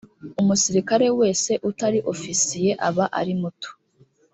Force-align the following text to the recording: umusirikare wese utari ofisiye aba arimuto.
umusirikare 0.41 1.07
wese 1.19 1.51
utari 1.69 1.99
ofisiye 2.13 2.71
aba 2.87 3.05
arimuto. 3.19 3.69